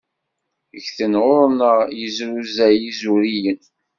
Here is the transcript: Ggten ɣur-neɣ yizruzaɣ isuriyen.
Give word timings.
Ggten 0.85 1.13
ɣur-neɣ 1.25 1.77
yizruzaɣ 1.99 2.71
isuriyen. 2.89 3.61